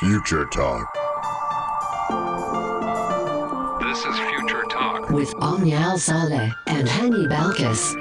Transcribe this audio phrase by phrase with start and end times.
[0.00, 0.92] Future Talk.
[3.80, 5.08] This is Future Talk.
[5.08, 7.94] with Omnia Saleh and Hani Balkis.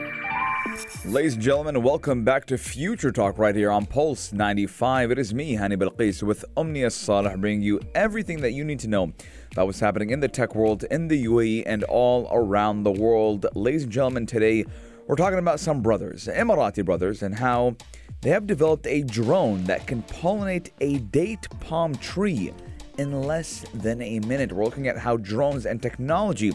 [1.05, 5.11] Ladies and gentlemen, welcome back to Future Talk right here on Pulse 95.
[5.11, 8.89] It is me, Hani Balqis, with Omnia Saleh, bringing you everything that you need to
[8.89, 9.13] know
[9.53, 13.45] about what's happening in the tech world, in the UAE, and all around the world.
[13.55, 14.65] Ladies and gentlemen, today
[15.07, 17.77] we're talking about some brothers, Emirati brothers, and how
[18.25, 22.51] they have developed a drone that can pollinate a date palm tree
[22.97, 24.51] in less than a minute.
[24.51, 26.51] We're looking at how drones and technology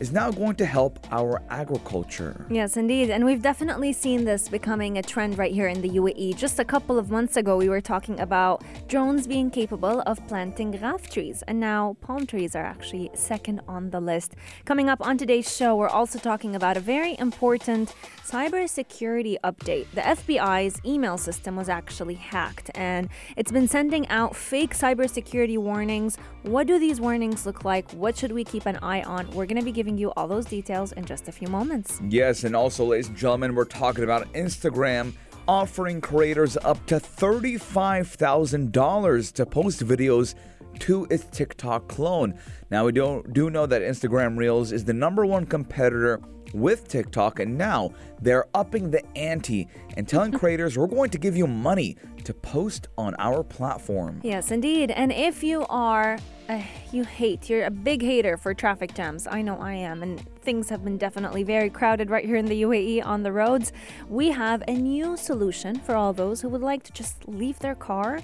[0.00, 2.46] is now going to help our agriculture.
[2.50, 3.10] Yes, indeed.
[3.10, 6.36] And we've definitely seen this becoming a trend right here in the UAE.
[6.36, 10.72] Just a couple of months ago, we were talking about drones being capable of planting
[10.72, 11.44] ghaf trees.
[11.46, 14.34] And now palm trees are actually second on the list.
[14.64, 19.86] Coming up on today's show, we're also talking about a very important cybersecurity update.
[19.92, 26.16] The FBI's email system was actually hacked and it's been sending out fake cybersecurity warnings.
[26.42, 27.90] What do these warnings look like?
[27.90, 29.30] What should we keep an eye on?
[29.32, 32.00] We're going to be giving you all those details in just a few moments.
[32.08, 35.12] Yes, and also, ladies and gentlemen, we're talking about Instagram
[35.48, 40.34] offering creators up to $35,000 to post videos
[40.78, 42.38] to its TikTok clone.
[42.70, 46.20] Now, we don't do know that Instagram Reels is the number one competitor
[46.54, 51.36] with TikTok, and now they're upping the ante and telling creators we're going to give
[51.36, 54.20] you money to post on our platform.
[54.22, 54.90] Yes, indeed.
[54.90, 59.26] And if you are, uh, you hate, you're a big hater for traffic jams.
[59.26, 60.02] I know I am.
[60.02, 63.72] And things have been definitely very crowded right here in the UAE on the roads.
[64.08, 67.74] We have a new solution for all those who would like to just leave their
[67.74, 68.20] car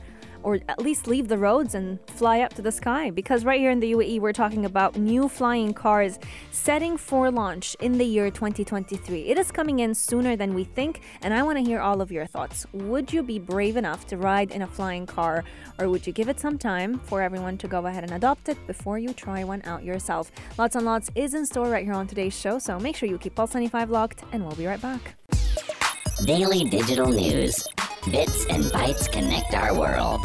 [0.47, 3.11] or at least leave the roads and fly up to the sky.
[3.11, 6.21] Because right here in the UAE, we're talking about new flying cars
[6.53, 9.23] setting for launch in the year 2023.
[9.23, 12.13] It is coming in sooner than we think, and I want to hear all of
[12.13, 12.65] your thoughts.
[12.73, 15.43] Would you be brave enough to ride in a flying car,
[15.81, 18.67] or would you give it some time for everyone to go ahead and adopt it
[18.69, 20.31] before you try one out yourself?
[20.59, 23.19] Lots and Lots is in store right here on today's show, so make sure you
[23.19, 25.17] keep Pulse 95 locked, and we'll be right back.
[26.25, 27.67] Daily digital news.
[28.11, 30.25] Bits and bytes connect our world.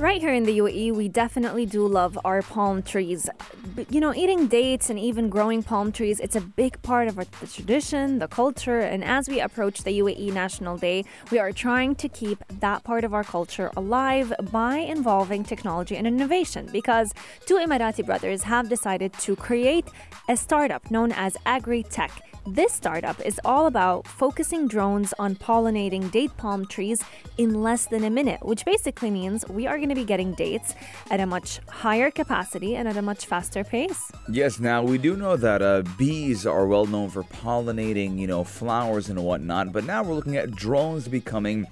[0.00, 3.28] Right here in the UAE, we definitely do love our palm trees.
[3.76, 7.18] But, you know, eating dates and even growing palm trees, it's a big part of
[7.18, 8.80] our, the tradition, the culture.
[8.80, 13.04] And as we approach the UAE National Day, we are trying to keep that part
[13.04, 16.70] of our culture alive by involving technology and innovation.
[16.72, 17.12] Because
[17.44, 19.86] two Emirati brothers have decided to create
[20.30, 22.10] a startup known as AgriTech.
[22.46, 27.04] This startup is all about focusing drones on pollinating date palm trees
[27.36, 30.74] in less than a minute, which basically means we are going to be getting dates
[31.10, 34.10] at a much higher capacity and at a much faster pace.
[34.30, 38.44] Yes, now we do know that uh, bees are well known for pollinating, you know,
[38.44, 41.66] flowers and whatnot, but now we're looking at drones becoming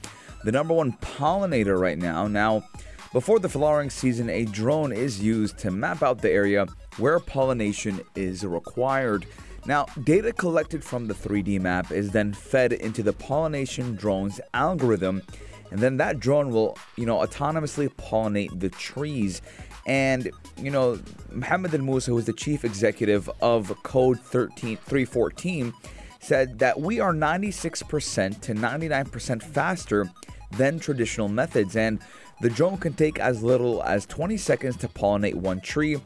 [0.45, 2.27] the number one pollinator right now.
[2.27, 2.65] Now,
[3.13, 6.67] before the flowering season, a drone is used to map out the area
[6.99, 9.27] where pollination is required.
[9.65, 15.23] Now, data collected from the 3D map is then fed into the pollination drone's algorithm,
[15.71, 19.43] and then that drone will, you know, autonomously pollinate the trees.
[19.87, 21.01] And, you know,
[21.33, 25.73] Mohammed Al Musa, who is the chief executive of Code 13, 314,
[26.21, 30.11] said that we are 96% to 99% faster
[30.53, 32.01] than traditional methods, and
[32.41, 35.97] the drone can take as little as 20 seconds to pollinate one tree,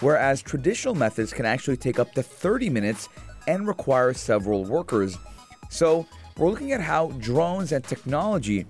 [0.00, 3.08] whereas traditional methods can actually take up to 30 minutes
[3.46, 5.16] and require several workers.
[5.70, 6.06] So,
[6.36, 8.66] we're looking at how drones and technology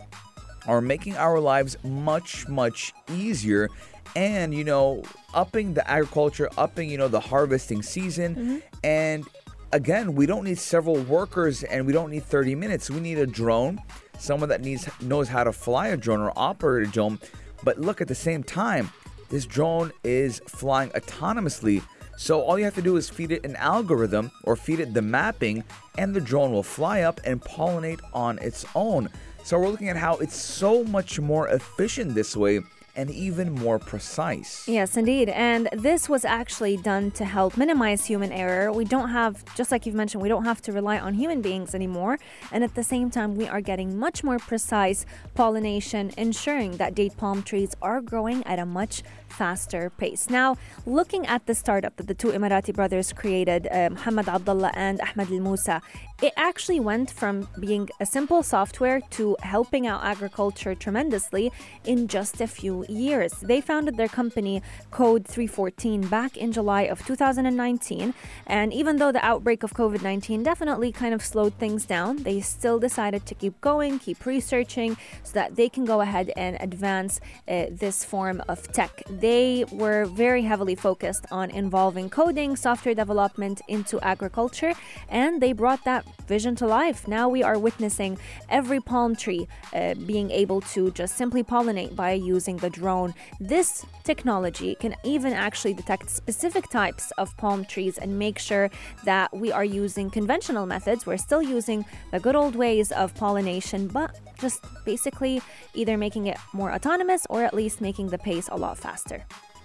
[0.67, 3.69] are making our lives much, much easier
[4.15, 5.03] and, you know,
[5.35, 8.35] upping the agriculture, upping, you know, the harvesting season.
[8.35, 8.57] Mm-hmm.
[8.85, 9.27] And
[9.73, 12.91] again, we don't need several workers and we don't need 30 minutes.
[12.91, 13.81] We need a drone,
[14.19, 17.19] someone that needs knows how to fly a drone or operate a drone.
[17.65, 18.91] But look, at the same time,
[19.31, 21.83] this drone is flying autonomously.
[22.19, 25.03] So all you have to do is feed it an algorithm or feed it the
[25.03, 25.65] mapping,
[25.97, 29.09] and the drone will fly up and pollinate on its own.
[29.45, 32.61] So we're looking at how it's so much more efficient this way
[32.95, 34.69] and even more precise.
[34.69, 35.29] Yes, indeed.
[35.31, 38.73] And this was actually done to help minimize human error.
[38.73, 41.75] We don't have, just like you've mentioned, we don't have to rely on human beings
[41.75, 42.19] anymore.
[42.51, 47.17] And at the same time, we are getting much more precise pollination, ensuring that date
[47.17, 49.03] palm trees are growing at a much
[49.33, 50.29] faster pace.
[50.29, 55.01] Now, looking at the startup that the two Emirati brothers created, uh, Muhammad Abdullah and
[55.01, 55.83] Ahmed Al Musa,
[56.21, 61.51] it actually went from being a simple software to helping out agriculture tremendously
[61.85, 63.33] in just a few years.
[63.41, 68.15] They founded their company Code 314 back in July of 2019.
[68.47, 72.41] And even though the outbreak of COVID 19 definitely kind of slowed things down, they
[72.41, 77.21] still decided to keep going, keep researching so that they can go ahead and advance
[77.49, 79.03] uh, this form of tech.
[79.09, 84.75] They were very heavily focused on involving coding, software development into agriculture,
[85.09, 87.07] and they brought that vision to life.
[87.07, 88.19] Now we are witnessing
[88.49, 93.15] every palm tree uh, being able to just simply pollinate by using the drone.
[93.41, 98.71] This technology can even actually detect specific types of palm trees and make sure
[99.05, 101.07] that we are using conventional methods.
[101.07, 105.41] We're still using the good old ways of pollination, but just basically
[105.75, 109.25] either making it more autonomous or at least making the pace a lot faster.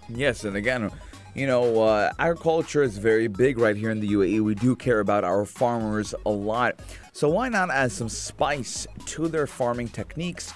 [0.09, 0.91] Yes, and again,
[1.37, 4.41] you know, uh, agriculture is very big right here in the UAE.
[4.41, 6.79] We do care about our farmers a lot.
[7.11, 10.53] So why not add some spice to their farming techniques?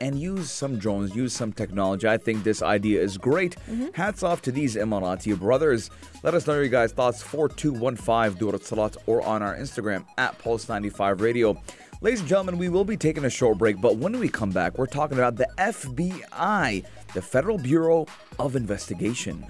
[0.00, 2.06] And use some drones, use some technology.
[2.06, 3.56] I think this idea is great.
[3.68, 3.88] Mm-hmm.
[3.94, 5.90] Hats off to these Emirati brothers.
[6.22, 11.20] Let us know your guys' thoughts 4215 Durat Salat or on our Instagram at Pulse95
[11.20, 11.60] Radio.
[12.00, 14.78] Ladies and gentlemen, we will be taking a short break, but when we come back,
[14.78, 18.06] we're talking about the FBI, the Federal Bureau
[18.38, 19.44] of Investigation.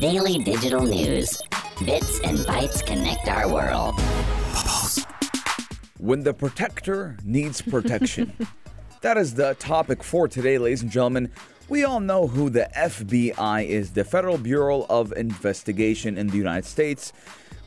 [0.00, 1.40] Daily digital news.
[1.84, 3.94] Bits and bytes connect our world.
[5.98, 8.32] When the protector needs protection.
[9.00, 11.30] that is the topic for today, ladies and gentlemen.
[11.68, 16.64] We all know who the FBI is, the Federal Bureau of Investigation in the United
[16.64, 17.12] States.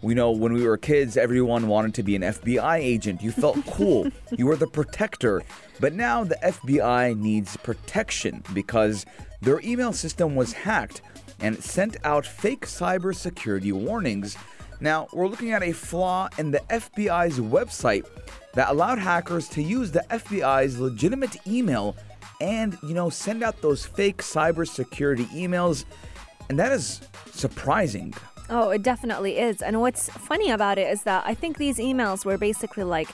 [0.01, 3.21] We know when we were kids, everyone wanted to be an FBI agent.
[3.21, 4.07] You felt cool.
[4.35, 5.43] you were the protector.
[5.79, 9.05] But now the FBI needs protection because
[9.41, 11.01] their email system was hacked
[11.39, 14.35] and it sent out fake cybersecurity warnings.
[14.79, 18.05] Now, we're looking at a flaw in the FBI's website
[18.53, 21.95] that allowed hackers to use the FBI's legitimate email
[22.39, 25.85] and, you know, send out those fake cybersecurity emails.
[26.49, 27.01] And that is
[27.31, 28.13] surprising.
[28.49, 29.61] Oh, it definitely is.
[29.61, 33.09] And what's funny about it is that I think these emails were basically like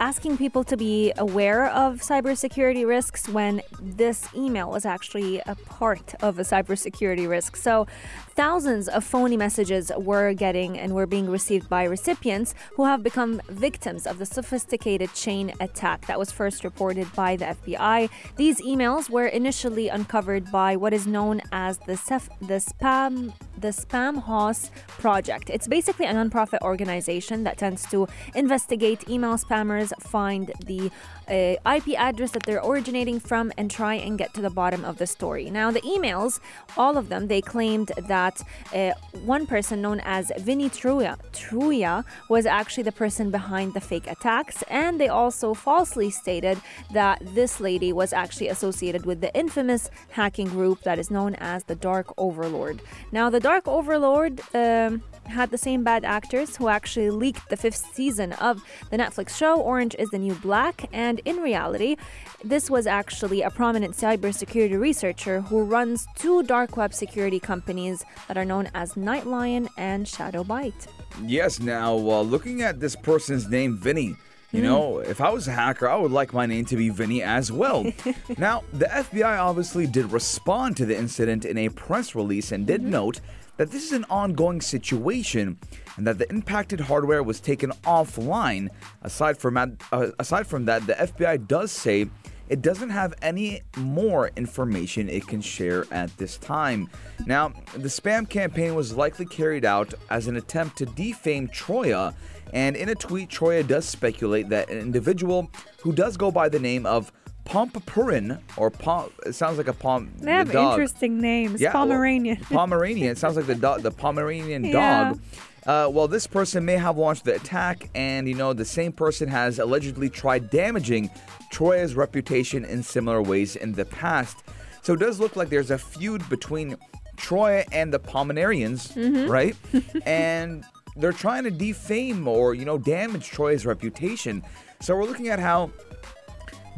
[0.00, 6.14] asking people to be aware of cybersecurity risks when this email was actually a part
[6.22, 7.56] of a cybersecurity risk.
[7.56, 7.86] So,
[8.30, 13.40] thousands of phony messages were getting and were being received by recipients who have become
[13.48, 18.08] victims of the sophisticated chain attack that was first reported by the FBI.
[18.36, 23.68] These emails were initially uncovered by what is known as the, Cef- the spam the
[23.68, 25.50] Spamhaus Project.
[25.50, 30.90] It's basically a nonprofit organization that tends to investigate email spammers, find the
[31.28, 34.98] uh, IP address that they're originating from, and try and get to the bottom of
[34.98, 35.50] the story.
[35.50, 36.40] Now, the emails,
[36.76, 38.42] all of them, they claimed that
[38.74, 38.92] uh,
[39.24, 44.62] one person known as Vinny Troia, Troia was actually the person behind the fake attacks,
[44.68, 46.58] and they also falsely stated
[46.92, 51.64] that this lady was actually associated with the infamous hacking group that is known as
[51.64, 52.80] the Dark Overlord.
[53.12, 57.82] Now, the Dark Overlord um, had the same bad actors who actually leaked the fifth
[57.94, 61.96] season of the Netflix show Orange is the New Black, and in reality,
[62.44, 68.36] this was actually a prominent cybersecurity researcher who runs two dark web security companies that
[68.36, 70.86] are known as Nightlion and Shadowbyte.
[71.22, 74.14] Yes, now uh, looking at this person's name, Vinny.
[74.50, 77.22] You know, if I was a hacker, I would like my name to be Vinny
[77.22, 77.84] as well.
[78.38, 82.82] now, the FBI obviously did respond to the incident in a press release and did
[82.82, 83.20] note
[83.58, 85.58] that this is an ongoing situation
[85.98, 88.70] and that the impacted hardware was taken offline.
[89.02, 92.08] Aside from that, uh, aside from that, the FBI does say
[92.48, 96.88] it doesn't have any more information it can share at this time.
[97.26, 102.14] Now, the spam campaign was likely carried out as an attempt to defame Troia,
[102.52, 105.50] and in a tweet, Troia does speculate that an individual
[105.82, 107.12] who does go by the name of
[107.44, 110.10] Pompompurin, or Pom, it sounds like a Pom.
[110.18, 110.72] They have dog.
[110.74, 111.60] interesting names.
[111.60, 112.36] Yeah, well, Pomeranian.
[112.50, 113.10] Pomeranian.
[113.12, 114.72] It sounds like the dog, the Pomeranian Yeah.
[115.12, 115.20] dog.
[115.66, 119.28] Uh, well, this person may have launched the attack, and you know the same person
[119.28, 121.10] has allegedly tried damaging
[121.50, 124.38] Troia's reputation in similar ways in the past.
[124.82, 126.76] So it does look like there's a feud between
[127.16, 129.56] Troia and the Pomeranians, right?
[130.06, 130.64] and
[130.98, 134.42] they're trying to defame or you know damage Troy's reputation.
[134.80, 135.70] So we're looking at how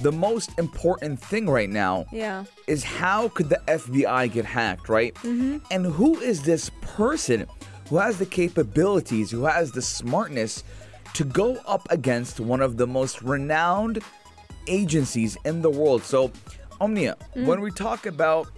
[0.00, 2.44] the most important thing right now yeah.
[2.66, 5.14] is how could the FBI get hacked, right?
[5.16, 5.58] Mm-hmm.
[5.70, 7.46] And who is this person
[7.88, 10.64] who has the capabilities, who has the smartness
[11.14, 13.98] to go up against one of the most renowned
[14.66, 16.02] agencies in the world?
[16.02, 16.30] So,
[16.80, 17.62] Omnia, when mm.
[17.62, 18.48] we talk about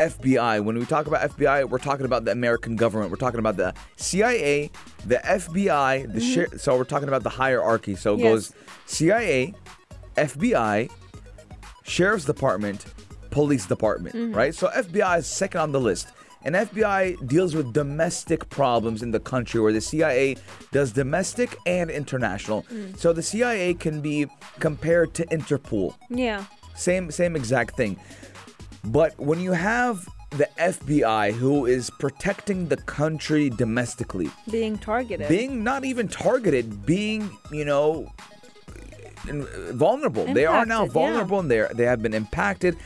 [0.00, 3.10] FBI, when we talk about FBI, we're talking about the American government.
[3.10, 4.70] We're talking about the CIA,
[5.06, 6.34] the FBI, the mm-hmm.
[6.34, 6.58] share.
[6.58, 7.94] So we're talking about the hierarchy.
[7.96, 8.26] So it Yes.
[8.26, 8.52] goes
[8.86, 9.54] CIA,
[10.16, 10.90] FBI,
[11.82, 12.86] Sheriff's Department,
[13.30, 14.34] police department, mm-hmm.
[14.34, 14.54] right?
[14.54, 16.08] So FBI is second on the list.
[16.42, 20.36] And FBI deals with domestic problems in the country where the CIA
[20.72, 22.62] does domestic and international.
[22.72, 22.96] Mm.
[22.96, 24.26] So the CIA can be
[24.58, 25.96] compared to Interpol.
[26.08, 26.44] Yeah.
[26.74, 28.00] Same same exact thing.
[28.84, 35.28] But when you have the FBI who is protecting the country domestically, Being targeted.
[35.28, 38.10] being not even targeted, being, you know,
[39.72, 40.32] vulnerable.
[40.32, 41.08] They are now Impacted, yeah.
[41.08, 42.76] vulnerable and they they have been impacted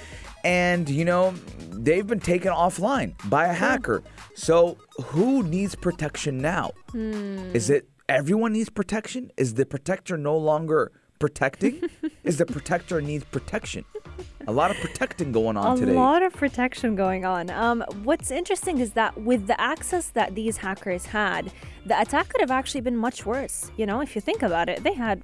[0.44, 1.34] and you know,
[1.70, 4.02] they've been taken offline by a hacker.
[4.34, 6.72] So, who needs protection now?
[6.90, 7.54] Hmm.
[7.54, 9.30] Is it everyone needs protection?
[9.36, 11.82] Is the protector no longer protecting?
[12.24, 13.84] Is the protector needs protection?
[14.46, 15.92] A lot of protecting going on a today.
[15.92, 17.50] A lot of protection going on.
[17.50, 21.50] Um, what's interesting is that with the access that these hackers had,
[21.86, 23.70] the attack could have actually been much worse.
[23.76, 25.22] You know, if you think about it, they had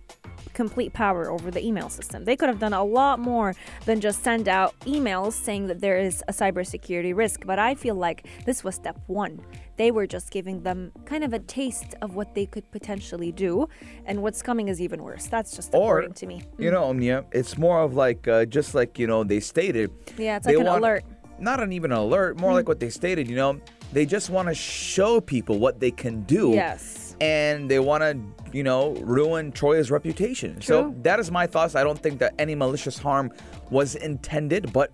[0.54, 2.25] complete power over the email system.
[2.25, 3.54] They could have done a lot more
[3.85, 7.47] than just send out emails saying that there is a cybersecurity risk.
[7.47, 9.40] But I feel like this was step one.
[9.80, 13.66] They were just giving them kind of a taste of what they could potentially do,
[14.04, 15.26] and what's coming is even worse.
[15.26, 16.42] That's just or important to me.
[16.58, 19.90] you know, Omnia, it's more of like uh, just like you know they stated.
[20.18, 21.04] Yeah, it's like an want- alert.
[21.38, 23.26] Not an even alert, more like what they stated.
[23.26, 23.58] You know,
[23.94, 26.50] they just want to show people what they can do.
[26.50, 27.16] Yes.
[27.22, 28.20] And they want to,
[28.52, 30.56] you know, ruin Troia's reputation.
[30.56, 30.62] True.
[30.62, 31.75] So that is my thoughts.
[31.75, 33.32] I don't think that any malicious harm
[33.70, 34.92] was intended, but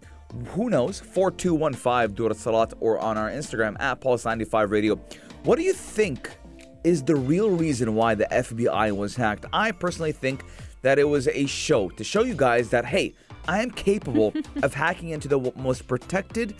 [0.48, 1.00] who knows?
[1.00, 4.96] 4215 Dura Salat or on our Instagram at Pulse95 Radio.
[5.44, 6.36] What do you think
[6.84, 9.46] is the real reason why the FBI was hacked?
[9.52, 10.44] I personally think
[10.82, 13.14] that it was a show to show you guys that, hey,
[13.48, 16.54] I am capable of hacking into the most protected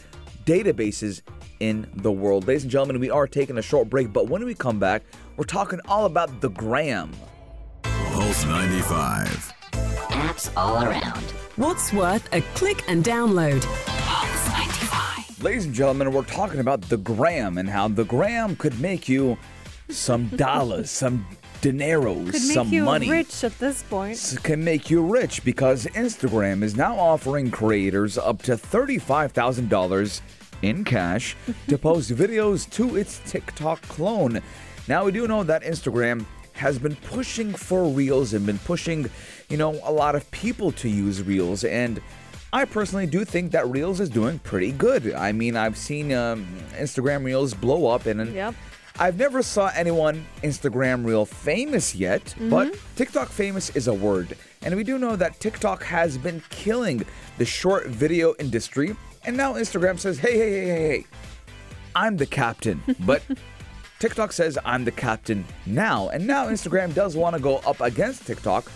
[0.45, 1.23] databases
[1.61, 2.47] in the world.
[2.47, 5.03] Ladies and gentlemen, we are taking a short break, but when we come back,
[5.37, 7.13] we're talking all about the gram.
[7.83, 9.53] Pulse 95.
[10.09, 11.46] Apps all around.
[11.57, 13.65] What's worth a click and download?
[15.43, 19.39] Ladies and gentlemen, we're talking about the gram and how the gram could make you
[19.89, 21.27] some dollars, some
[21.63, 23.11] dineros, Could make some you money.
[23.11, 24.37] rich at this point.
[24.43, 30.21] can make you rich because Instagram is now offering creators up to $35,000
[30.63, 31.37] in cash
[31.69, 34.41] to post videos to its TikTok clone.
[34.89, 39.11] Now, we do know that Instagram has been pushing for Reels and been pushing,
[39.49, 41.65] you know, a lot of people to use Reels.
[41.65, 42.01] And
[42.53, 45.13] I personally do think that Reels is doing pretty good.
[45.15, 48.33] I mean, I've seen um, Instagram Reels blow up and.
[48.33, 48.55] Yep.
[48.99, 54.39] I've never saw anyone Instagram reel famous yet, but TikTok famous is a word.
[54.63, 57.05] And we do know that TikTok has been killing
[57.37, 58.97] the short video industry.
[59.25, 61.05] And now Instagram says, hey, hey, hey, hey, hey,
[61.95, 62.83] I'm the captain.
[63.01, 63.23] But
[63.99, 66.09] TikTok says I'm the captain now.
[66.09, 68.71] And now Instagram does want to go up against TikTok.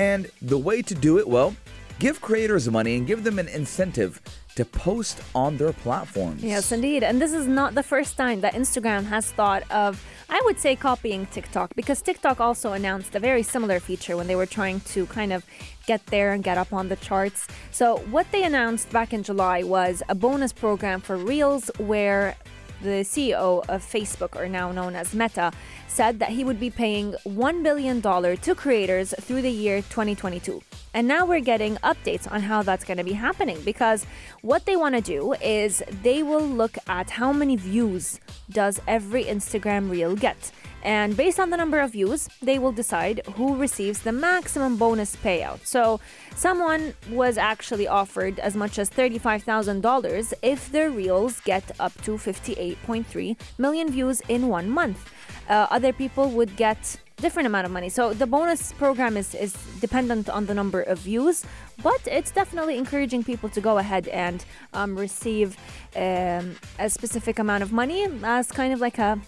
[0.00, 1.54] And the way to do it, well,
[1.98, 4.18] give creators money and give them an incentive
[4.54, 6.42] to post on their platforms.
[6.42, 7.02] Yes, indeed.
[7.04, 10.74] And this is not the first time that Instagram has thought of, I would say,
[10.74, 15.04] copying TikTok, because TikTok also announced a very similar feature when they were trying to
[15.04, 15.44] kind of
[15.86, 17.46] get there and get up on the charts.
[17.70, 22.36] So, what they announced back in July was a bonus program for Reels where
[22.82, 25.52] the CEO of Facebook, or now known as Meta,
[25.88, 30.62] said that he would be paying $1 billion to creators through the year 2022.
[30.92, 34.06] And now we're getting updates on how that's going to be happening because
[34.42, 38.18] what they want to do is they will look at how many views
[38.50, 40.50] does every Instagram reel get.
[40.82, 45.16] And based on the number of views, they will decide who receives the maximum bonus
[45.16, 45.66] payout.
[45.66, 46.00] So,
[46.36, 53.36] someone was actually offered as much as $35,000 if their reels get up to 58.3
[53.58, 55.10] million views in one month.
[55.48, 57.88] Uh, other people would get different amount of money.
[57.88, 61.44] So the bonus program is, is dependent on the number of views,
[61.82, 65.56] but it's definitely encouraging people to go ahead and um, receive
[65.96, 69.20] um, a specific amount of money as kind of like a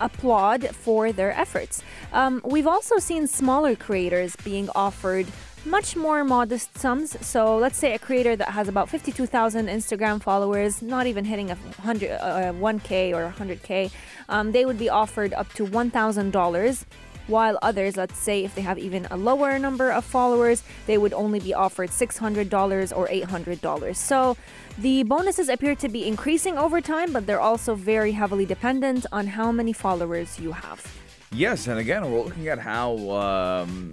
[0.00, 1.82] applaud for their efforts.
[2.12, 5.26] Um, we've also seen smaller creators being offered
[5.64, 7.16] much more modest sums.
[7.26, 11.54] So let's say a creator that has about 52,000 Instagram followers, not even hitting a
[11.82, 13.90] hundred, uh, 1K or 100K,
[14.28, 16.84] um, they would be offered up to $1,000.
[17.30, 21.12] While others, let's say if they have even a lower number of followers, they would
[21.12, 23.94] only be offered $600 or $800.
[23.94, 24.36] So
[24.78, 29.28] the bonuses appear to be increasing over time, but they're also very heavily dependent on
[29.28, 30.84] how many followers you have.
[31.30, 33.92] Yes, and again, we're looking at how um,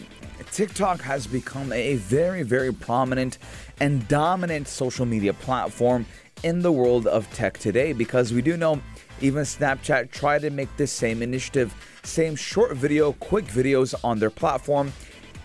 [0.51, 3.37] TikTok has become a very, very prominent
[3.79, 6.07] and dominant social media platform
[6.41, 8.81] in the world of tech today because we do know
[9.21, 11.73] even Snapchat tried to make this same initiative,
[12.07, 14.93] same short video, quick videos on their platform,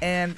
[0.01, 0.37] and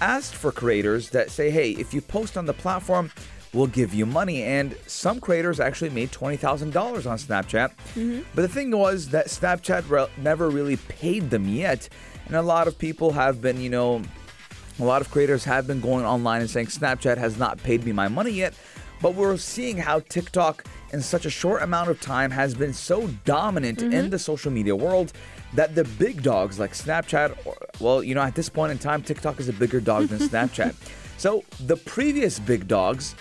[0.00, 3.10] asked for creators that say, hey, if you post on the platform,
[3.52, 4.42] we'll give you money.
[4.42, 6.74] And some creators actually made $20,000
[7.10, 7.70] on Snapchat.
[7.70, 8.20] Mm-hmm.
[8.34, 11.88] But the thing was that Snapchat re- never really paid them yet.
[12.26, 14.02] And a lot of people have been, you know,
[14.80, 17.92] a lot of creators have been going online and saying Snapchat has not paid me
[17.92, 18.54] my money yet.
[19.00, 23.08] But we're seeing how TikTok, in such a short amount of time, has been so
[23.24, 24.08] dominant in mm-hmm.
[24.08, 25.12] the social media world
[25.54, 29.02] that the big dogs like Snapchat, or, well, you know, at this point in time,
[29.02, 30.74] TikTok is a bigger dog than Snapchat.
[31.16, 33.14] So the previous big dogs,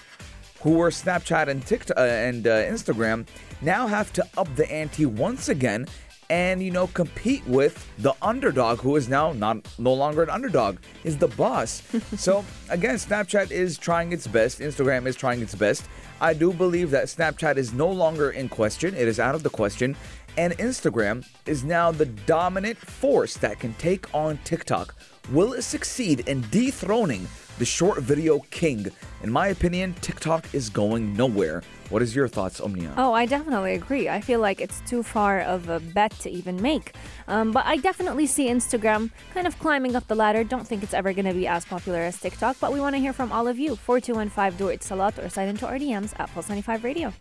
[0.62, 3.28] who were Snapchat and TikTok uh, and uh, Instagram,
[3.62, 5.88] now have to up the ante once again
[6.30, 10.78] and you know compete with the underdog who is now not no longer an underdog
[11.04, 11.84] is the boss.
[12.18, 14.60] So again snapchat is trying its best.
[14.60, 15.86] Instagram is trying its best.
[16.22, 18.96] I do believe that snapchat is no longer in question.
[18.96, 19.96] It is out of the question
[20.38, 24.96] and instagram is now the dominant force that can take on tiktok
[25.32, 27.28] will it succeed in dethroning
[27.60, 28.88] the short video king
[29.22, 33.74] in my opinion tiktok is going nowhere what is your thoughts omnia Oh, I definitely
[33.74, 34.10] agree.
[34.10, 36.94] I feel like it's too far of a bet to even make.
[37.28, 40.44] Um, but I definitely see Instagram kind of climbing up the ladder.
[40.44, 43.00] Don't think it's ever going to be as popular as TikTok, but we want to
[43.00, 43.76] hear from all of you.
[43.76, 47.14] 4215 Do It Salat or sign into our DMs at Pulse 95 Radio.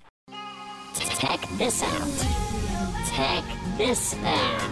[0.95, 2.42] Check this out.
[3.15, 3.45] Check
[3.77, 4.69] this out.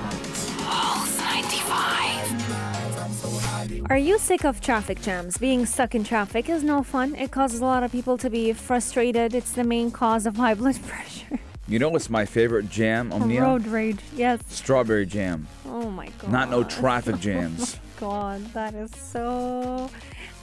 [3.91, 5.37] Are you sick of traffic jams?
[5.37, 7.15] Being stuck in traffic is no fun.
[7.17, 9.35] It causes a lot of people to be frustrated.
[9.35, 11.39] It's the main cause of high blood pressure.
[11.67, 13.43] You know what's my favorite jam, Omnia?
[13.43, 13.99] Road rage.
[14.15, 14.41] Yes.
[14.49, 15.47] Strawberry jam.
[15.67, 16.31] Oh my god.
[16.31, 17.79] Not no traffic oh jams.
[17.99, 19.91] God, that is so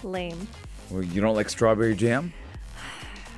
[0.04, 0.48] lame.
[0.90, 2.34] well, you don't like strawberry jam?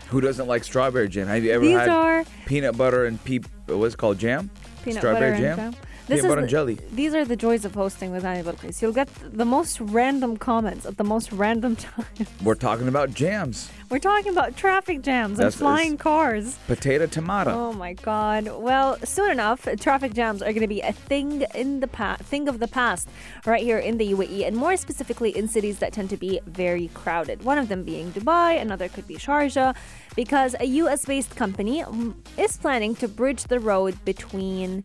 [0.10, 1.28] Who doesn't like strawberry jam?
[1.28, 3.46] Have you ever These had are peanut butter and peep?
[3.68, 4.50] What's it called jam?
[4.84, 5.60] peanut strawberry butter jam.
[5.60, 5.84] and jam.
[6.10, 6.80] This Peanut butter and jelly.
[6.92, 8.82] These are the joys of hosting with Annie Balkis.
[8.82, 12.04] You'll get the most random comments at the most random time.
[12.44, 13.70] We're talking about jams.
[13.92, 16.58] We're talking about traffic jams and flying cars.
[16.66, 17.52] Potato tomato.
[17.52, 18.50] Oh my god.
[18.58, 22.48] Well, soon enough, traffic jams are going to be a thing in the past, thing
[22.48, 23.08] of the past
[23.46, 26.88] right here in the UAE and more specifically in cities that tend to be very
[26.96, 27.44] crowded.
[27.44, 29.76] One of them being Dubai, another could be Sharjah
[30.16, 34.84] because a US-based company mm, is planning to bridge the road between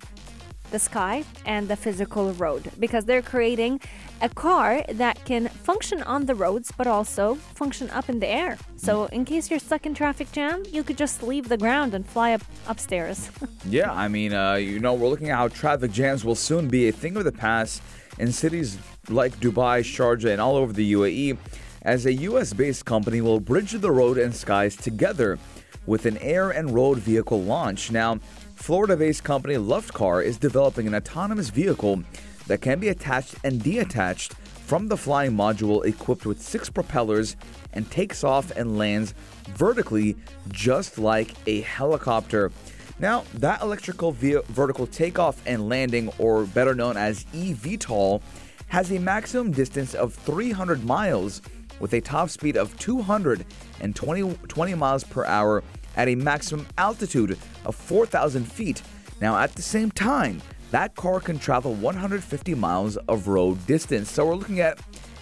[0.74, 3.80] the sky and the physical road because they're creating
[4.20, 8.58] a car that can function on the roads but also function up in the air.
[8.74, 12.04] So in case you're stuck in traffic jam, you could just leave the ground and
[12.04, 13.30] fly up upstairs.
[13.66, 16.88] Yeah, I mean, uh, you know, we're looking at how traffic jams will soon be
[16.88, 17.80] a thing of the past
[18.18, 18.76] in cities
[19.08, 21.38] like Dubai, Sharjah, and all over the UAE,
[21.82, 25.38] as a US based company will bridge the road and skies together
[25.86, 27.90] with an air and road vehicle launch.
[27.90, 28.18] Now,
[28.64, 32.02] Florida based company Luftcar is developing an autonomous vehicle
[32.46, 37.36] that can be attached and detached from the flying module equipped with six propellers
[37.74, 39.12] and takes off and lands
[39.48, 40.16] vertically
[40.48, 42.50] just like a helicopter.
[42.98, 48.22] Now, that electrical ve- vertical takeoff and landing, or better known as eVTOL,
[48.68, 51.42] has a maximum distance of 300 miles
[51.80, 55.62] with a top speed of 220 20 miles per hour
[55.96, 58.82] at a maximum altitude of 4,000 feet.
[59.20, 64.10] Now, at the same time, that car can travel 150 miles of road distance.
[64.10, 64.80] So we're looking at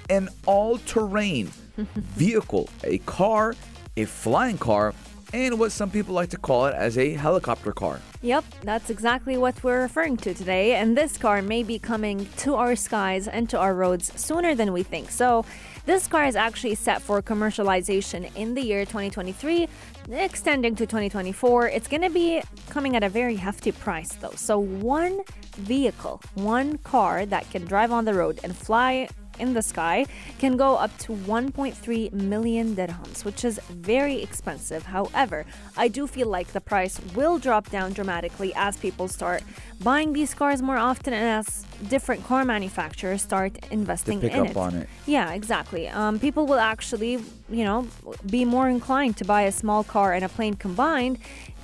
[0.08, 3.54] an all terrain vehicle, a car,
[3.96, 4.94] a flying car,
[5.32, 8.00] and what some people like to call it as a helicopter car.
[8.22, 10.74] Yep, that's exactly what we're referring to today.
[10.74, 14.72] And this car may be coming to our skies and to our roads sooner than
[14.72, 15.10] we think.
[15.10, 15.44] So,
[15.84, 19.68] this car is actually set for commercialization in the year 2023,
[20.10, 21.68] extending to 2024.
[21.68, 24.34] It's going to be coming at a very hefty price, though.
[24.36, 25.22] So, one
[25.56, 30.06] vehicle, one car that can drive on the road and fly in the sky
[30.38, 34.84] can go up to 1.3 million dirhams, which is very expensive.
[34.84, 35.44] However,
[35.76, 39.42] I do feel like the price will drop down dramatically as people start
[39.82, 44.50] buying these cars more often and as different car manufacturers start investing pick in up
[44.50, 44.56] it.
[44.56, 44.88] on it.
[45.06, 45.88] Yeah, exactly.
[45.88, 47.12] Um, people will actually,
[47.50, 47.86] you know,
[48.30, 51.18] be more inclined to buy a small car and a plane combined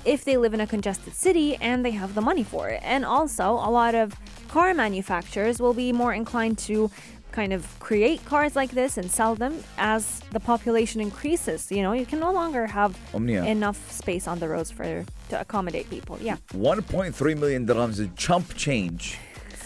[0.04, 2.80] if they live in a congested city and they have the money for it.
[2.82, 4.16] And also, a lot of
[4.48, 6.90] car manufacturers will be more inclined to
[7.32, 11.70] kind of create cars like this and sell them as the population increases.
[11.70, 13.44] You know, you can no longer have Omnia.
[13.44, 16.18] enough space on the roads for to accommodate people.
[16.20, 16.36] Yeah.
[16.54, 19.18] 1.3 million dirhams is a chump change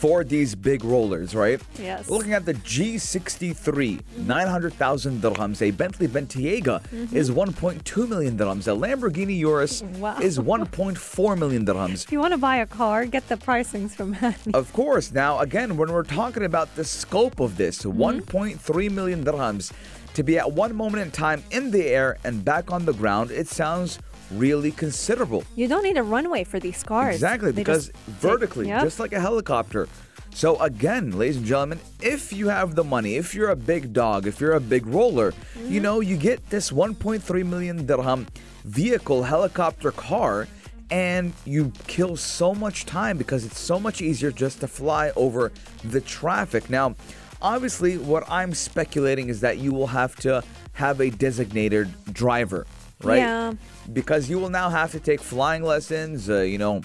[0.02, 1.62] for these big rollers, right?
[1.78, 2.10] Yes.
[2.10, 5.62] Looking at the G63, 900,000 dirhams.
[5.62, 7.16] A Bentley Bentayga mm-hmm.
[7.16, 8.66] is 1.2 million dirhams.
[8.66, 10.18] A Lamborghini Urus Wow.
[10.18, 12.02] is 1.4 million dirhams.
[12.02, 14.52] If you want to buy a car, get the pricings from Hani.
[14.62, 15.12] Of course.
[15.12, 18.02] Now, again, when we're talking about the scope of this, mm-hmm.
[18.02, 19.70] 1.3 million dirhams.
[20.14, 23.30] to be at one moment in time in the air and back on the ground,
[23.30, 24.00] it sounds
[24.38, 25.44] really considerable.
[25.56, 27.14] You don't need a runway for these cars.
[27.14, 28.82] Exactly, They because vertically, Yep.
[28.82, 29.88] just like a helicopter.
[30.34, 34.26] So again, ladies and gentlemen, if you have the money, if you're a big dog,
[34.26, 35.82] if you're a big roller, you Mm-hmm.
[35.82, 38.26] know, you get this 1.3 million dirham
[38.64, 40.48] vehicle helicopter car
[40.90, 45.50] and you kill so much time because it's so much easier just to fly over
[45.84, 46.68] the traffic.
[46.70, 46.94] Now,
[47.40, 50.42] obviously, what I'm speculating is that you will have to
[50.74, 52.66] have a designated driver,
[53.02, 53.18] right?
[53.18, 53.52] Yeah.
[53.92, 56.82] Because you will now have to take flying lessons, uh, you know,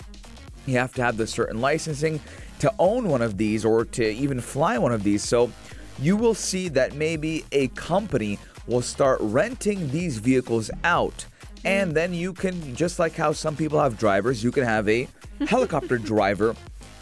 [0.66, 2.20] you have to have the certain licensing
[2.60, 5.24] to own one of these or to even fly one of these.
[5.24, 5.52] So
[6.00, 11.26] you will see that maybe a company will start renting these vehicles out.
[11.66, 15.08] And then you can, just like how some people have drivers, you can have a
[15.48, 16.56] helicopter driver.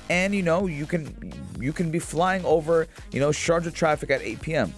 [0.08, 4.22] And you know you can you can be flying over you know Sharjah traffic at
[4.22, 4.74] 8 p.m.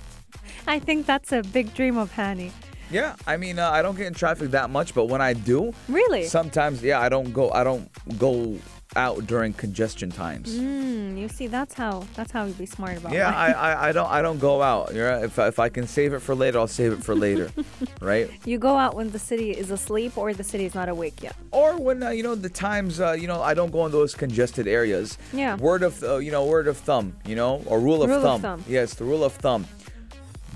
[0.66, 2.52] I think that's a big dream of Hani.
[2.90, 5.72] Yeah, I mean uh, I don't get in traffic that much, but when I do,
[5.88, 6.24] Really?
[6.24, 8.58] sometimes yeah I don't go I don't go
[8.94, 10.56] out during congestion times.
[10.56, 13.34] Mm, you see, that's how that's how you be smart about Yeah, it.
[13.34, 14.94] I, I, I don't I don't go out.
[14.94, 17.14] You know, if I, if I can save it for later, I'll save it for
[17.14, 17.50] later,
[18.00, 18.30] right?
[18.46, 21.34] You go out when the city is asleep or the city is not awake yet.
[21.50, 24.14] Or when uh, you know the times uh, you know I don't go in those
[24.14, 25.18] congested areas.
[25.32, 25.56] Yeah.
[25.56, 28.22] Word of uh, you know word of thumb, you know, or rule of Rule of
[28.22, 28.40] thumb.
[28.40, 28.64] thumb.
[28.68, 29.66] Yes, the rule of thumb.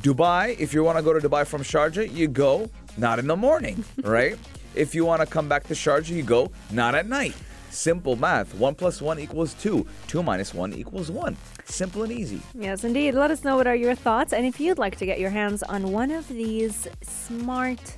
[0.03, 3.37] Dubai, if you want to go to Dubai from Sharjah, you go not in the
[3.37, 4.39] morning, right?
[4.75, 7.35] if you want to come back to Sharjah, you go not at night.
[7.71, 8.55] Simple math.
[8.55, 9.87] One plus one equals two.
[10.09, 11.37] Two minus one equals one.
[11.65, 12.41] Simple and easy.
[12.55, 13.15] Yes, indeed.
[13.15, 15.63] Let us know what are your thoughts, and if you'd like to get your hands
[15.63, 17.97] on one of these smart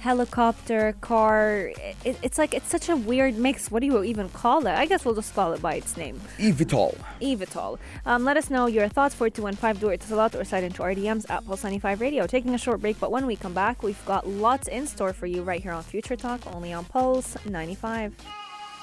[0.00, 1.70] helicopter car,
[2.04, 3.70] it, it's like it's such a weird mix.
[3.70, 4.72] What do you even call it?
[4.72, 6.20] I guess we'll just call it by its name.
[6.38, 6.96] Evitol.
[7.20, 7.78] Evitol.
[8.06, 9.14] Um, let us know your thoughts.
[9.14, 12.26] 4215 do it to lot or slide into our DMs at Pulse 95 Radio.
[12.26, 15.26] Taking a short break, but when we come back, we've got lots in store for
[15.26, 18.14] you right here on Future Talk, only on Pulse 95.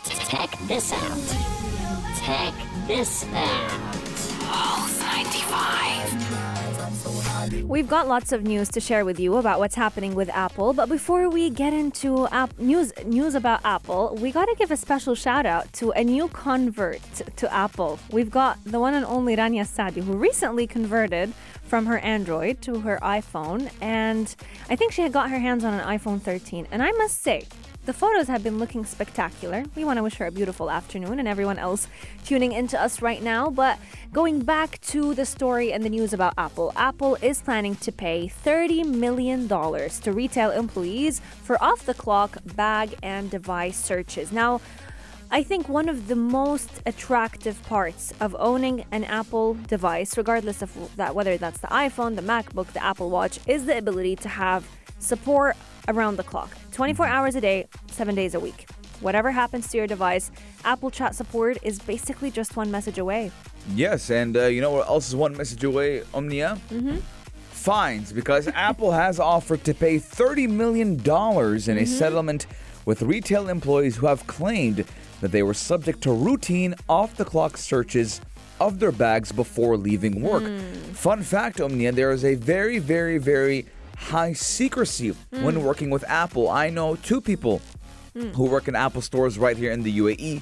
[0.06, 1.18] Check this out.
[2.24, 2.54] Check
[2.88, 3.98] this out.
[7.64, 10.90] We've got lots of news to share with you about what's happening with Apple, but
[10.90, 15.16] before we get into app news news about Apple, we got to give a special
[15.16, 17.02] shout out to a new convert
[17.36, 18.00] to Apple.
[18.12, 22.80] We've got the one and only Rania Sadi, who recently converted from her Android to
[22.82, 24.34] her iPhone, and
[24.70, 26.68] I think she had got her hands on an iPhone 13.
[26.72, 27.46] And I must say,
[27.88, 29.64] the photos have been looking spectacular.
[29.74, 31.88] We want to wish her a beautiful afternoon and everyone else
[32.26, 33.50] tuning into us right now.
[33.50, 33.80] But
[34.12, 38.28] going back to the story and the news about Apple, Apple is planning to pay
[38.28, 44.34] $30 million to retail employees for off the clock bag and device searches.
[44.34, 44.60] Now,
[45.32, 50.94] I think one of the most attractive parts of owning an Apple device, regardless of
[50.98, 54.68] that whether that's the iPhone, the MacBook, the Apple Watch, is the ability to have
[55.00, 55.56] support
[55.88, 56.56] around the clock.
[56.72, 58.68] 24 hours a day, 7 days a week.
[59.00, 60.32] Whatever happens to your device,
[60.66, 63.32] Apple Chat support is basically just one message away.
[63.76, 66.58] Yes, and uh, you know what else is one message away, Omnia?
[66.70, 66.98] Mm-hmm.
[67.52, 72.48] Fines, because Apple has offered to pay $30 million in a settlement
[72.86, 74.86] with retail employees who have claimed
[75.22, 78.22] that they were subject to routine off the clock searches
[78.60, 80.44] of their bags before leaving work.
[80.94, 83.66] Fun fact, Omnia, there is a very, very, very
[83.98, 85.64] high secrecy when hmm.
[85.64, 86.50] working with Apple.
[86.50, 87.62] I know two people
[88.14, 88.30] hmm.
[88.30, 90.42] who work in Apple stores right here in the UAE.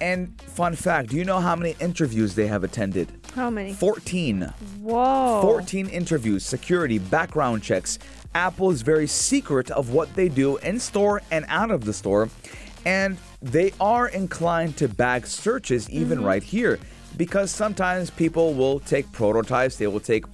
[0.00, 3.12] And fun fact, do you know how many interviews they have attended?
[3.34, 3.72] How many?
[3.72, 4.52] 14.
[4.80, 5.40] Whoa.
[5.42, 7.98] 14 interviews, security, background checks.
[8.34, 12.28] Apple is very secret of what they do in store and out of the store.
[12.84, 16.26] And they are inclined to bag searches even mm-hmm.
[16.26, 16.80] right here
[17.16, 20.24] because sometimes people will take prototypes, they will take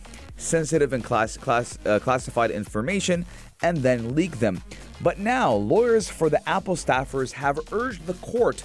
[0.41, 3.27] sensitive and class, class, uh, classified information
[3.63, 4.63] and then leak them.
[5.03, 8.63] But now, lawyers for the Apple staffers have urged the court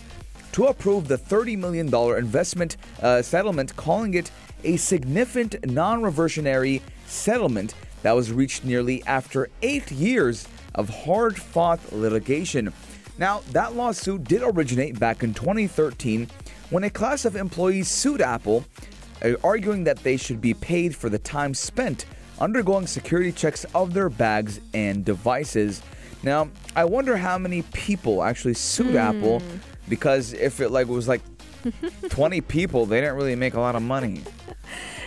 [0.54, 4.32] to approve the $30 million investment uh, settlement, calling it
[4.64, 11.80] a significant non reversionary settlement that was reached nearly after eight years of hard fought
[11.92, 12.72] litigation.
[13.18, 16.28] Now, that lawsuit did originate back in 2013
[16.70, 18.66] when a class of employees sued Apple,
[19.24, 22.06] Uh, arguing that they should be paid for the time spent
[22.40, 25.82] undergoing security checks of their bags and devices.
[26.22, 29.42] Now, I wonder how many people actually sued Apple
[29.88, 31.22] because if it like was like
[32.10, 34.22] 20 people, they didn't really make a lot of money.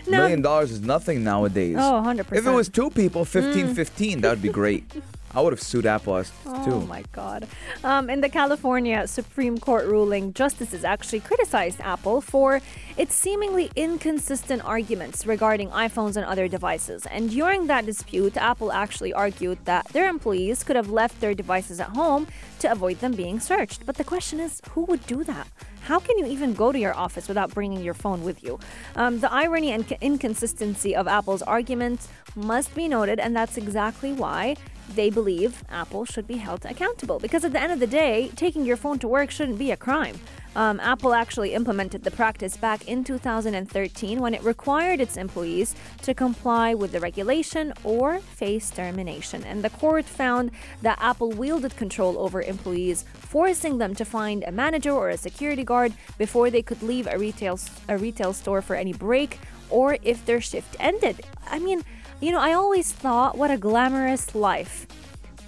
[0.07, 0.19] No.
[0.19, 1.77] Million dollars is nothing nowadays.
[1.79, 2.37] Oh, 100%.
[2.37, 4.85] If it was two people, 15 15, that would be great.
[5.35, 6.73] I would have sued Apple as Oh too.
[6.73, 7.47] Oh my God.
[7.85, 12.61] Um, in the California Supreme Court ruling, justices actually criticized Apple for
[12.97, 17.07] its seemingly inconsistent arguments regarding iPhones and other devices.
[17.07, 21.79] And during that dispute, Apple actually argued that their employees could have left their devices
[21.79, 22.27] at home
[22.61, 23.85] to avoid them being searched.
[23.85, 25.47] But the question is, who would do that?
[25.83, 28.59] How can you even go to your office without bringing your phone with you?
[28.97, 34.57] Um, the irony and inconsistency of Apple's arguments must be noted, and that's exactly why
[34.95, 37.19] they believe Apple should be held accountable.
[37.19, 39.77] Because at the end of the day, taking your phone to work shouldn't be a
[39.77, 40.19] crime.
[40.57, 46.15] Um, Apple actually implemented the practice back in 2013 when it required its employees to
[46.15, 49.45] comply with the regulation or face termination.
[49.45, 50.51] And the court found
[50.83, 55.65] that Apple wielded control over employees, forcing them to find a manager or a security
[55.65, 59.39] guard before they could leave a retail a retail store for any break
[59.71, 61.21] or if their shift ended.
[61.47, 61.85] I mean,
[62.21, 64.87] you know, I always thought what a glamorous life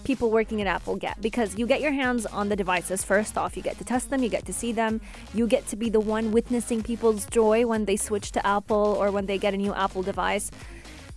[0.05, 3.57] people working at Apple get because you get your hands on the devices first off.
[3.57, 5.01] You get to test them, you get to see them,
[5.35, 9.11] you get to be the one witnessing people's joy when they switch to Apple or
[9.11, 10.51] when they get a new Apple device.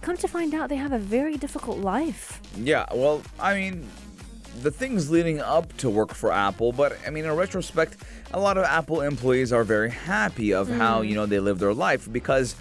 [0.01, 2.41] Come to find out, they have a very difficult life.
[2.57, 3.87] Yeah, well, I mean,
[4.61, 7.97] the things leading up to work for Apple, but I mean, in retrospect,
[8.33, 11.09] a lot of Apple employees are very happy of how, Mm.
[11.09, 12.55] you know, they live their life because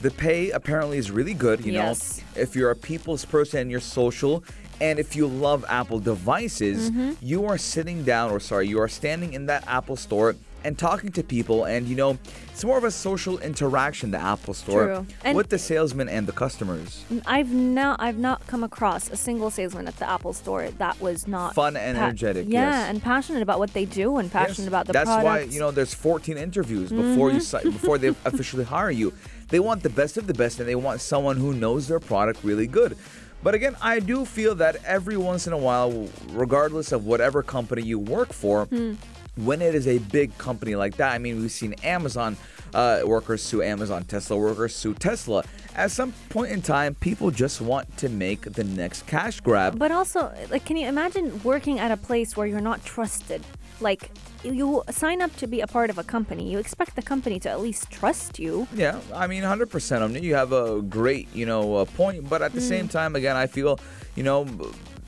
[0.00, 2.18] the pay apparently is really good, you Yes.
[2.36, 2.42] know.
[2.42, 4.44] If you're a people's person and you're social,
[4.80, 7.12] and if you love Apple devices, Mm-hmm.
[7.20, 11.10] you are sitting down, or sorry, you are standing in that Apple store and talking
[11.12, 12.18] to people, and you know,
[12.52, 15.04] it's more of a social interaction, the Apple store.
[15.32, 17.04] With the salesman and the customers.
[17.26, 21.28] I've not I've not come across a single salesman at the Apple store that was
[21.28, 22.88] not Fun and energetic, Yeah, yes.
[22.90, 24.68] and passionate about what they do and passionate Yes.
[24.68, 25.44] about the That's why products.
[25.46, 25.54] Mm-hmm.
[25.54, 29.12] you know there's 14 interviews before you si- before they officially hire you.
[29.48, 32.44] They want the best of the best, and they want someone who knows their product
[32.44, 32.96] really good.
[33.42, 37.82] But again, I do feel that every once in a while, regardless of whatever company
[37.82, 38.94] you work for, Hmm.
[39.36, 42.36] when it is a big company like that, I mean, we've seen Amazon
[42.74, 45.42] uh, workers sue Amazon, Tesla workers sue Tesla.
[45.74, 49.78] At some point in time, people just want to make the next cash grab.
[49.78, 53.42] But also, like, can you imagine working at a place where you're not trusted?
[53.80, 54.10] Like,
[54.42, 56.50] you sign up to be a part of a company.
[56.50, 58.66] You expect the company to at least trust you.
[58.74, 60.22] Yeah, I mean, 100% on it.
[60.22, 63.46] You have a great, you know, uh, point, but at the same time, again, I
[63.46, 63.78] feel,
[64.16, 64.46] you know,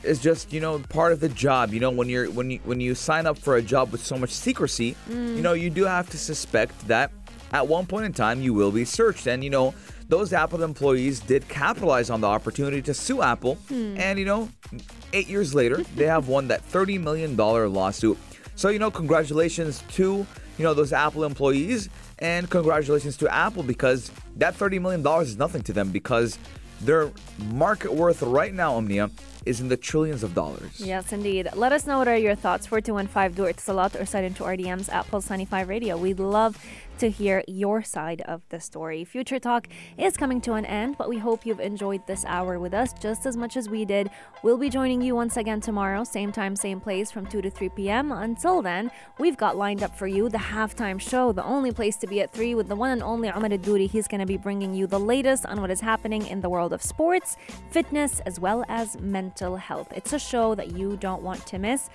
[0.02, 1.72] it's just, you know, part of the job.
[1.74, 4.16] You know, when you're when you when you sign up for a job with so
[4.16, 7.12] much secrecy, you know, you do have to suspect that
[7.52, 9.74] at one point in time you will be searched, and you know.
[10.08, 14.48] Those Apple employees did capitalize on the opportunity to sue Apple, and you know,
[15.12, 18.18] eight years later, they have won that $30 million lawsuit.
[18.60, 20.26] So, you know, congratulations to,
[20.58, 25.62] you know, those Apple employees and congratulations to Apple because that $30 million is nothing
[25.62, 26.38] to them because
[26.82, 29.10] their market worth right now, Omnia,
[29.46, 30.78] is in the trillions of dollars.
[30.78, 31.48] Yes, indeed.
[31.54, 32.66] Let us know what are your thoughts.
[32.66, 35.96] 4215 do it a lot or send into RDMs at Pulse 95 Radio.
[35.96, 36.62] We'd love
[37.00, 39.06] to hear your side of the story.
[39.06, 42.74] Future Talk is coming to an end, but we hope you've enjoyed this hour with
[42.74, 44.10] us just as much as we did.
[44.42, 47.70] We'll be joining you once again tomorrow, same time, same place from 2 to 3
[47.70, 48.12] p.m.
[48.12, 52.06] Until then, we've got lined up for you the halftime show, the only place to
[52.06, 53.86] be at 3 with the one and only Ahmed Duri.
[53.86, 56.74] He's going to be bringing you the latest on what is happening in the world
[56.74, 57.38] of sports,
[57.70, 59.90] fitness, as well as mental health.
[59.96, 61.88] It's a show that you don't want to miss.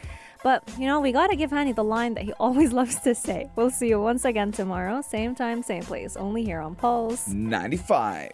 [0.45, 3.49] But, you know, we gotta give Hani the line that he always loves to say.
[3.55, 7.27] We'll see you once again tomorrow, same time, same place, only here on Pulse.
[7.29, 8.29] 95.